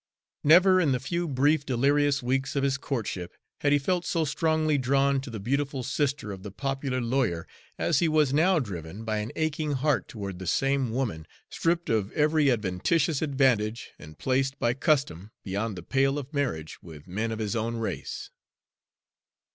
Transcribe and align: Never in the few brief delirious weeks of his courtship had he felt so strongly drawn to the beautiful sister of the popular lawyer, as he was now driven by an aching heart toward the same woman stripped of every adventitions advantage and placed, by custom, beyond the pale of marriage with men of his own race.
Never 0.43 0.81
in 0.81 0.93
the 0.93 0.99
few 0.99 1.27
brief 1.27 1.63
delirious 1.63 2.23
weeks 2.23 2.55
of 2.55 2.63
his 2.63 2.79
courtship 2.79 3.35
had 3.59 3.71
he 3.71 3.77
felt 3.77 4.03
so 4.03 4.25
strongly 4.25 4.79
drawn 4.79 5.21
to 5.21 5.29
the 5.29 5.39
beautiful 5.39 5.83
sister 5.83 6.31
of 6.31 6.41
the 6.41 6.49
popular 6.49 6.99
lawyer, 6.99 7.47
as 7.77 7.99
he 7.99 8.07
was 8.07 8.33
now 8.33 8.57
driven 8.57 9.05
by 9.05 9.17
an 9.19 9.31
aching 9.35 9.73
heart 9.73 10.07
toward 10.07 10.39
the 10.39 10.47
same 10.47 10.89
woman 10.89 11.27
stripped 11.51 11.87
of 11.91 12.11
every 12.13 12.49
adventitions 12.49 13.21
advantage 13.21 13.91
and 13.99 14.17
placed, 14.17 14.57
by 14.57 14.73
custom, 14.73 15.29
beyond 15.43 15.75
the 15.77 15.83
pale 15.83 16.17
of 16.17 16.33
marriage 16.33 16.81
with 16.81 17.05
men 17.07 17.31
of 17.31 17.37
his 17.37 17.55
own 17.55 17.75
race. 17.75 18.31